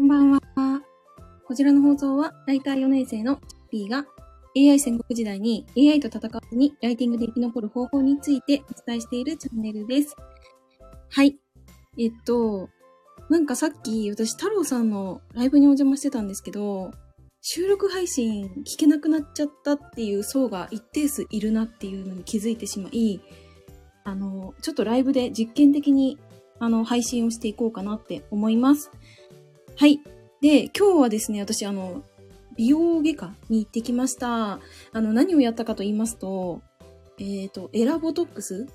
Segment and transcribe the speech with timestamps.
[0.00, 0.40] こんばんは。
[1.46, 3.38] こちらの放送は、ライター4年生の
[3.70, 4.06] P が
[4.56, 10.16] AI 戦国時代に AI と戦わずにライティングで生き残る方法についてお伝えしているチャンネルです。
[11.10, 11.36] はい。
[11.98, 12.70] えっと、
[13.28, 16.92] なんかさっき私太郎さんのライブにお邪魔してたんですけど、
[17.42, 23.20] 収録配信聞けなくなっちゃったっていう層が一定数いるなっていうのに気づいてしまい、
[24.04, 26.18] あの、ちょっとライブで実験的に
[26.58, 28.90] あの配信をしていこうかなって思います。
[29.76, 30.00] はい。
[30.40, 32.02] で、今日はですね、私あの、
[32.56, 34.54] 美容外科に行ってきました。
[34.54, 34.60] あ
[34.94, 36.60] の、何をやったかと言いますと、
[37.18, 38.66] えっ、と、エラボトックス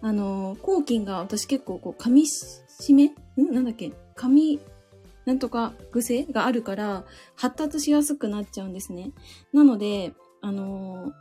[0.00, 3.06] あの、抗菌が私結構こう、噛み締め？
[3.06, 3.14] ん？
[3.52, 3.92] なんだっけ？
[4.16, 4.60] 噛み、
[5.24, 7.04] なんとか癖があるから、
[7.34, 9.12] 発達しやすくなっちゃうんですね。
[9.52, 11.12] なので、あの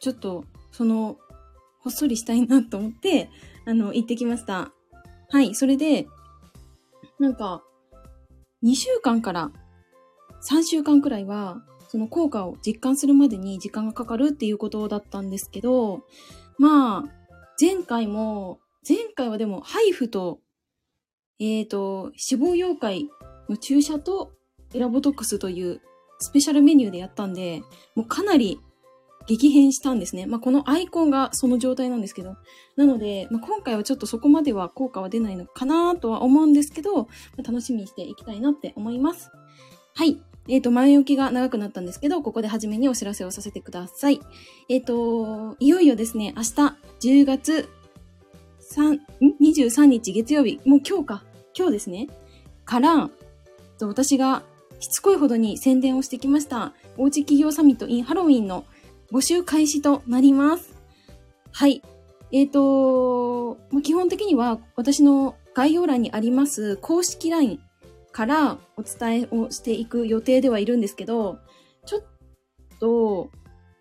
[0.00, 1.16] ちょっと、その、
[1.80, 3.30] ほっそりしたいなと思って、
[3.64, 4.72] あの、行ってきました。
[5.30, 6.08] はい、それで、
[7.18, 7.62] なんか、
[8.62, 9.50] 2週間から
[10.42, 16.02] 3週間くらいは、その効果を実感するまでに時間がかかるっていうことだったんですけど、
[16.58, 17.12] まあ、
[17.60, 20.40] 前回も、前回はでも、ハイフと、
[21.38, 23.10] えっ、と、脂肪妖怪
[23.48, 24.32] の注射と
[24.74, 25.80] エラボトックスという
[26.18, 27.62] スペシャルメニューでやったんで、
[27.94, 28.60] もうかなり
[29.26, 30.26] 激変したんですね。
[30.26, 32.36] まあ、このアイコンがその状態なんですけど。
[32.76, 39.30] なので、まあ、今回はちょっとそこまでは効果は出ないのかなとは思うんですけど、まあ楽しみにしていきたいなって思います。
[39.94, 40.22] はい。
[40.48, 44.20] えっ、と、前置きが長くなったんですけど、ここで初めにお知らせをさせてください。
[44.68, 47.68] えっ、と、いよいよですね、明日、10月
[48.72, 48.98] 3、
[49.40, 51.24] ?23 日月曜日、もう今日か、
[51.56, 52.08] 今日ですね、
[52.64, 53.10] から、
[53.78, 54.42] と私が
[54.80, 58.64] しつこいほどに宣伝をしてきました、おうち企業サミット in ハロウィンの
[59.12, 60.74] 募集開始となります。
[61.52, 61.82] はい。
[62.32, 67.60] えっ、と、ま、基本的には私の概要欄にあります公式 LINE
[68.10, 71.38] からお伝えをしていく予定ではいるんですけど、
[71.84, 72.02] ちょっ
[72.80, 73.30] と、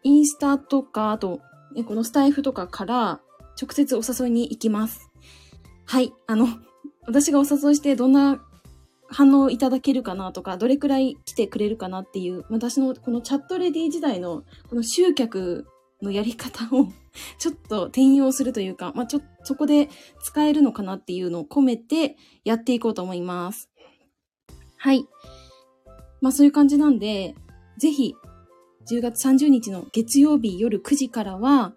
[0.03, 1.41] インスタとか、あと、
[1.73, 3.21] ねこのスタイフとかから
[3.61, 5.09] 直接お誘いに行きます。
[5.85, 6.11] はい。
[6.27, 6.47] あの、
[7.05, 8.41] 私がお誘いしてどんな
[9.11, 15.67] 反応いただけるかなとか、どれくらい来てくれるかなっていう、私のこのチャットレディ時代のこの集客
[16.01, 16.87] のやり方を
[17.37, 19.89] ちょっと転用するというか、まあ、ちょ、そこで
[20.23, 23.69] 使えるのかなっていうのを込めてやっていこうと思います。
[24.77, 25.05] はい。
[26.21, 27.35] まあそういう感じなんで、
[27.77, 28.15] ぜひ、
[28.89, 31.73] 10月30日の月曜日夜9時からは、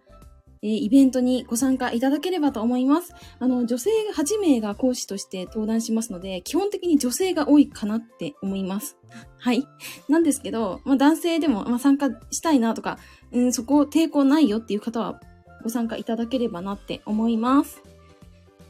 [0.64, 3.12] えイベントにご参加いただければと思います。
[3.38, 8.96] あの、女性8名が講師として登壇しますので、基本的に女性が多いかなって思います。
[9.38, 9.66] はい。
[10.08, 12.98] なんですけど、まあ男性でも、ま、参加したいなとか、
[13.30, 15.20] うん、そこ抵抗ないよっていう方は
[15.62, 17.82] ご参加いただければなって思います。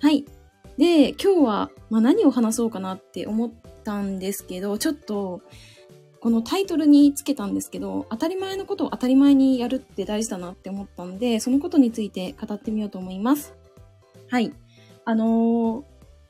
[0.00, 0.24] はい。
[0.76, 3.52] で、今日は、ま、何を話そうかなって思っ
[3.84, 5.42] たんですけど、ちょっと、
[6.24, 13.52] このタイトルにつけたんですけど、当たり前のことを当たり前にやるって大事だなって思ったんで、そのことについて語ってみようと思います。
[14.30, 14.50] はい。
[15.04, 15.84] あのー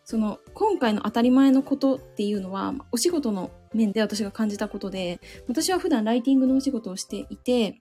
[0.04, 7.80] その、今回の当たり前のことっていうのは、お仕事の面で私が感じたことで、私は普段ライティングのお仕事をしていて、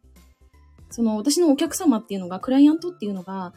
[0.91, 3.56] その私のお客様っていうのが、クライアントっていうのが、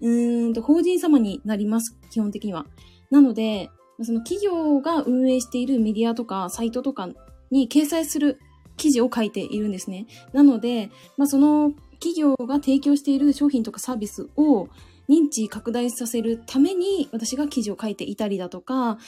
[0.00, 2.64] うーんと、法人様になります、基本的には。
[3.10, 3.68] なので、
[4.02, 7.10] その企業が運営しているメディアとかサイトとか
[7.50, 8.40] に掲載する
[8.76, 10.06] 記事を書いているんですね。
[10.32, 14.68] なので、まあ、その企業が提供している商品とかサービスを
[15.08, 18.98] 認知拡大させるために私が記事を書いていたりだとか、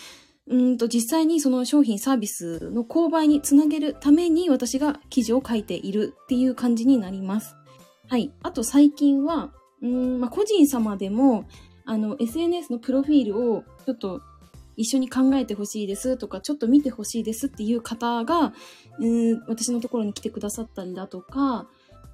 [0.49, 7.55] うんと実際にその商品サービスの購買につなげるために私が記事を書いているっていう感じになります。
[8.09, 8.33] はい。
[8.43, 11.47] あと最近は、うん、まあ、個人様でも、
[11.85, 14.21] あの、SNS のプロフィールをちょっと
[14.77, 18.53] 一緒に考えてほしいですとか、ちょっと見てほしいですっていう方が、
[18.99, 21.67] うん、私のところに来てくださったりだとか、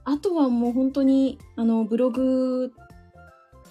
[0.05, 2.73] あとはもう本当に、あの、ブログ、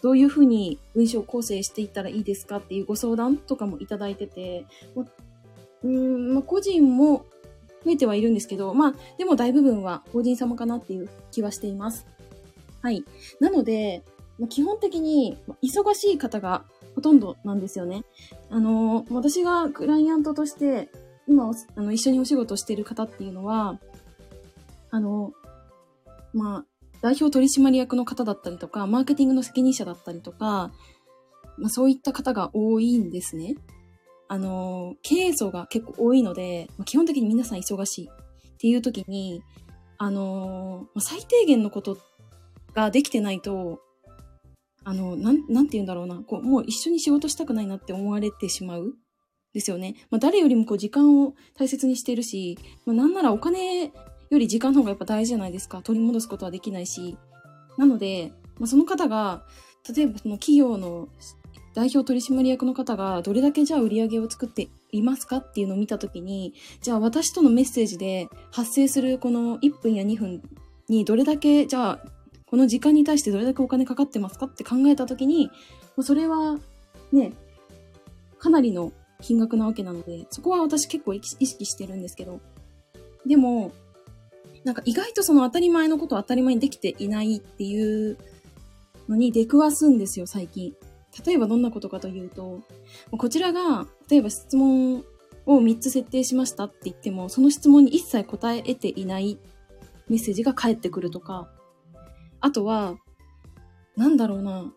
[0.01, 4.65] どういうふうに文章構成していったらいいですかっていうご相談とかもいただいてて、
[5.83, 7.25] うん、まあ、個人も
[7.83, 12.05] 増えてはいるんですけど、まあ、でも大部分は法人様かなっていう気はしています。
[12.81, 13.03] はい。
[13.39, 14.03] なので、
[14.49, 16.65] 基本的に忙しい方が
[16.97, 18.05] ほとんどなんですよね。
[18.49, 20.89] あの、私がクライアントとして、
[21.27, 23.79] 今あの一緒にお仕事してる方っていうのは、
[24.89, 25.31] あの、
[26.33, 26.65] まあ、
[27.03, 30.71] 代表取締役の方だったりとか、マーケティングの責任者だったりとか、
[31.59, 33.53] まあそういった方が多いんですね。
[34.27, 39.43] あの、経営層が結構多いので、まあ基本的に皆さん忙しいっていう時に、
[39.99, 41.99] あの、ま最低限のこと
[42.73, 43.81] ができてないと、
[44.87, 46.15] あの、なん、なんて言うんだろうな。
[46.15, 48.93] こう、もう一緒に仕事したくないなって思われてしまう
[49.53, 49.95] ですよね。
[50.09, 53.91] まあ、誰よりもこう時間を大切にしてるし、まあ、なんならお金よ
[54.31, 55.81] り時間の方がやっぱ大事じゃないですか。
[55.81, 57.17] 取り戻すことはできないし。
[57.77, 59.45] なので、まあ、その方が、
[59.93, 61.09] 例えばその企業の
[61.75, 70.41] 代表取締役の方がどれだけじゃあ売り上げを作っていますかっていうのを見たときに、じゃあ私とのメッセージで発生するこの1分や2分
[70.87, 72.16] にどれだけ、じゃあ
[72.49, 75.51] この時間に対してどれだけお金かかってますかって考えたときに、
[76.01, 76.57] それは
[77.11, 77.33] ね、
[78.39, 82.39] かなりの金額なわけなので、そこは私結構意識してるんですけど、
[83.25, 83.71] でも、
[84.63, 88.17] なんか意外とその当たり前のことを当たり前にできていないっていう
[89.09, 90.73] のに出くわすんですよ、最近。
[91.25, 92.61] 例えばどんなことかというと、
[93.11, 95.03] こちらが、例えば質問
[95.45, 99.37] を3つ設定しましたって言っても、その質問に一切答えていない
[100.07, 101.49] メッセージが返ってくるとか、
[102.39, 102.95] あとは、
[103.95, 104.73] なんだろうな、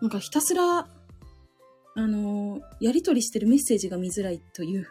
[0.00, 0.88] なんかひたすら、
[1.94, 4.86] あのやりとりしてるメッセージが見づらいという、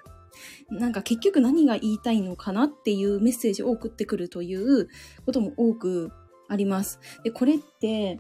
[0.70, 4.88] なんか結局何が言いたいのかなっていうメッセージを送ってくるという
[5.26, 6.12] ことも多く
[6.48, 7.00] あります。
[7.24, 8.20] で、これって、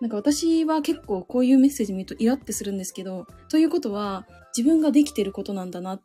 [0.00, 4.26] なんか私は結構こういうメッセージ見るとイラってするんですけど、ということは
[4.56, 6.02] 自分ができてることなんだなっ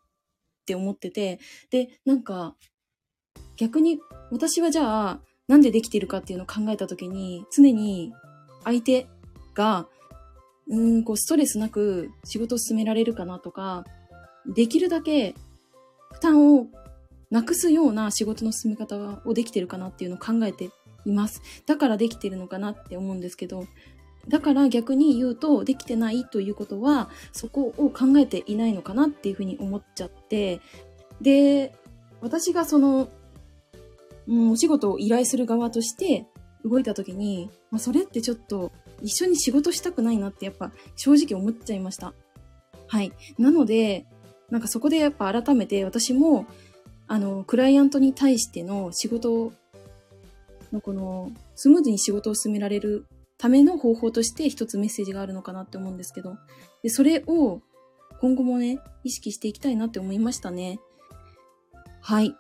[0.66, 1.40] て思ってて、
[1.70, 2.56] で、なんか
[3.58, 4.00] 逆に
[4.32, 8.14] 私はじゃあなんでできてるかっていうのを考えた時に常に
[8.64, 9.08] 相手
[9.54, 9.88] が
[10.70, 13.86] うん、こうストレスなく仕事を進められるかなとか、
[14.46, 15.36] できるだけ
[16.14, 16.68] 負担を
[17.32, 20.70] なくすような仕事の進め方をできてるかなっていうのを考えて
[21.06, 21.42] います。
[21.66, 23.66] だからできてるのかなって思うんですけど、
[24.28, 30.62] だから逆に言うと、できてないということは、そこを考えていないのかなっていうふうに思っちゃって、
[31.20, 31.74] で、
[32.22, 33.10] 私がその、
[34.30, 36.26] う、お仕事を依頼する側として
[36.64, 38.72] 動いた時に、まあ、それってちょっと
[39.02, 42.14] 一緒に仕事したくないなってやっぱ正直思っちゃいました。
[42.88, 43.12] はい。
[43.38, 44.06] なので、
[44.50, 46.46] なんかそこでやっぱ改めて私も、
[47.08, 49.54] あの、クライアントに対しての仕事
[50.72, 53.06] のこのスムーズに仕事を進められる
[53.38, 56.38] ための方法として一つメッセージがあるのかなって思うんですけど、
[56.84, 57.62] で、それを
[58.20, 60.80] 今後もね、意識していきたいなって思いましたね。
[62.02, 62.36] はい。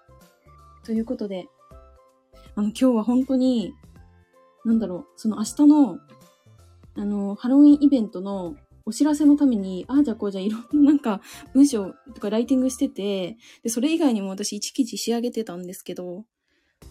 [0.83, 1.47] ということで、
[2.59, 3.73] あの、今日は本当に、
[4.65, 5.99] なんだろう、その明日の、
[6.95, 11.21] あの、ハロウィンイベントのお知らせのために、ああじゃこうじゃいろんななんか
[11.53, 16.25] 文章とかライティングしてて、で、それ以外にも私1記事仕上げてたんですけど、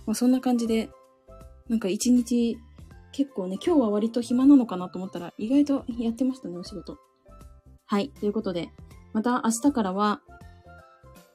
[0.06, 0.88] まあ、そんな感じで
[1.69, 2.56] なんか一日、
[3.12, 6.97] 結構ね、今日は割と暇なのかなと思ったら、意外とやってましたね、お仕事。
[7.85, 8.09] はい。
[8.09, 8.71] ということで、
[9.12, 10.23] また明日からは、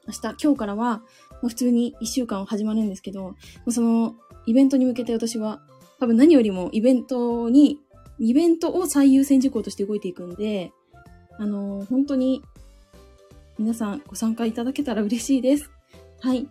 [0.08, 1.02] 明日、今日からは、
[1.42, 3.36] ま普通に一週間始まるんですけど、
[3.70, 4.16] その、
[4.46, 5.62] イベントに向けて私は、
[6.00, 7.80] 多分何よりもイベントに、
[8.20, 10.72] イベントを最優先事項として動いていくんで、
[11.40, 12.44] あのー、本当に、
[13.58, 15.70] 皆さんご参加いただけたら嬉しいです。
[16.22, 16.48] はい。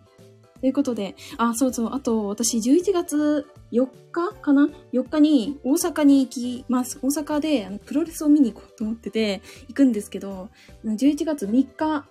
[0.63, 6.99] ということで、あ、そうそう、あと、私、11月4日かな ?4 日に大阪に行きます。
[7.01, 10.49] 大阪でプロレスを見に行こうと思ってて、行くんですけど、
[10.85, 12.05] 11月3日、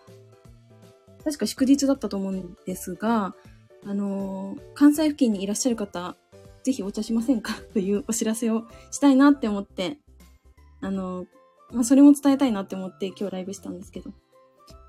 [1.24, 3.34] 確か祝日だったと思うんですが、
[3.84, 6.16] あのー、関西付近にいらっしゃる方、
[6.62, 7.54] ぜひお茶しませんか？
[7.72, 9.98] というお知らせをしたいなって思って、
[10.80, 11.26] あのー、
[11.72, 14.10] まあ、それも伝えたいなって思って今日ライブしたんですけど、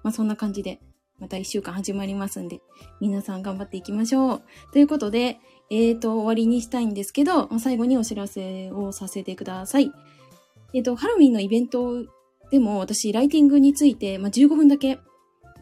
[0.04, 0.80] まあ、そんな感じで、
[1.20, 2.62] また一週間始まりますんで、
[3.00, 4.44] 皆さん頑張っていきましょう。
[4.74, 9.92] ということで、えーと、終わりにしたいんですけど、最後にお知らせをさせてください。
[10.74, 12.06] えっ、ー、と、ハロウィンのイベント
[12.52, 15.00] でも私、ライティングについて、まあ、15分だけ、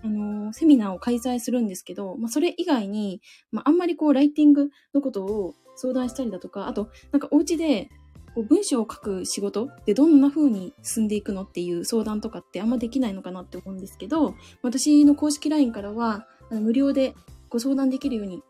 [0.04, 7.90] あの、セミナーを開催するんですけど、まあ、それ以外に、まあ、あんまりこう、ライティングのことを相談したりだとか、あと、なんかお家で
[8.34, 17.14] こう文章を書く仕事ってどんな風に進んでいくのっていう相談とかってあんまできないのかなって思うんですけど、私の公式 LINE からはあの無料で
[17.50, 18.42] ご相談できるように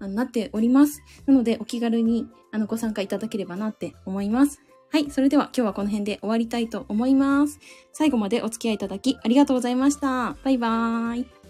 [0.00, 1.02] なっております。
[1.26, 4.60] なのでお気軽にあのご参加いただければなって思います。
[4.94, 5.10] はい。
[5.10, 7.58] それでは今日はこの辺で終わりたいと思います。
[7.92, 10.36] 最後までお付き合いいただきありがとうございました。
[10.44, 11.43] バイバーイ。